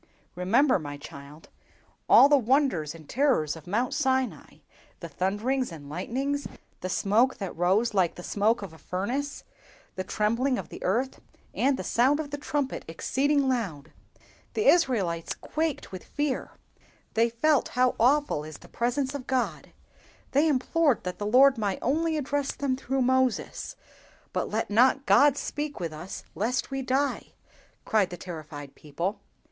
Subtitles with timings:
[0.33, 1.49] "Remember, my child,
[2.09, 6.47] all the wonders and terrors of Mount Sinai—the thunders and lightnings,
[6.79, 9.43] the smoke that rose like the smoke of a furnace,
[9.93, 11.19] the trembling of the earth,
[11.53, 13.91] and the sound of the trumpet exceeding loud!
[14.55, 16.49] The Israelites quaked with fear;
[17.13, 19.71] they felt how awful is the presence of God;
[20.31, 25.79] they implored that the Lord might only address them through Moses—'But let not God speak
[25.79, 27.33] with us lest we die!'
[27.85, 29.19] cried the terrified people.